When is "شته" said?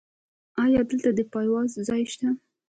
2.13-2.29